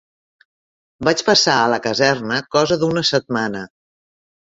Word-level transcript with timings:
Vaig 1.09 1.21
passar 1.27 1.59
a 1.65 1.69
la 1.75 1.79
caserna 1.85 2.43
cosa 2.59 2.81
d'una 2.85 3.09
setmana. 3.15 3.67